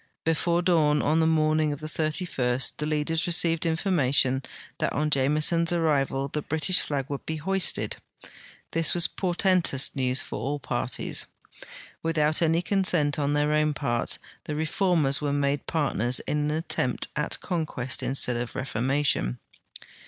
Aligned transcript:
Befiire 0.25 0.65
dawn 0.65 0.99
on 1.03 1.19
the 1.19 1.27
morning 1.27 1.71
of 1.71 1.79
the 1.79 1.85
31st 1.85 2.77
the 2.77 2.87
leaders 2.87 3.27
received 3.27 3.67
information 3.67 4.41
that 4.79 4.91
on 4.93 5.11
Jameson's 5.11 5.71
arrival 5.71 6.27
the 6.27 6.41
British 6.41 6.79
flag 6.79 7.05
would 7.07 7.23
be 7.27 7.37
lioisted. 7.41 7.97
This 8.71 8.95
was 8.95 9.07
portentous 9.07 9.95
news 9.95 10.19
for 10.23 10.39
all 10.39 10.57
parties. 10.59 11.27
Without 12.01 12.41
any 12.41 12.63
consent 12.63 13.19
on 13.19 13.33
their 13.33 13.53
own 13.53 13.75
part, 13.75 14.17
the 14.45 14.55
reformers 14.55 15.21
were 15.21 15.31
made 15.33 15.67
partners 15.67 16.19
in 16.21 16.49
an 16.49 16.63
atteinjit 16.63 17.05
at 17.15 17.39
conquest 17.39 18.01
instead 18.01 18.37
of 18.37 18.55
reformation. 18.55 19.37